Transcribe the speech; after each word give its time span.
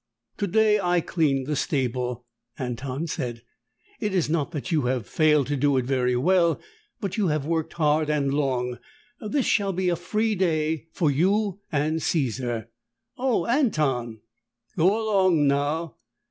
"Today 0.35 0.79
I 0.79 0.99
clean 0.99 1.43
the 1.43 1.55
stable," 1.55 2.25
Anton 2.57 3.05
said. 3.05 3.43
"It 3.99 4.15
is 4.15 4.31
not 4.31 4.49
that 4.49 4.71
you 4.71 4.87
have 4.87 5.05
failed 5.05 5.45
to 5.45 5.55
do 5.55 5.77
it 5.77 5.85
very 5.85 6.15
well, 6.15 6.59
but 6.99 7.17
you 7.17 7.27
have 7.27 7.45
worked 7.45 7.73
hard 7.73 8.09
and 8.09 8.33
long. 8.33 8.79
This 9.19 9.45
shall 9.45 9.73
be 9.73 9.89
a 9.89 9.95
free 9.95 10.33
day 10.33 10.87
for 10.91 11.11
you 11.11 11.59
and 11.71 12.01
Caesar." 12.01 12.71
"Oh, 13.19 13.45
Anton!" 13.45 14.21
"Go 14.75 15.03
along 15.03 15.45
now." 15.45 15.97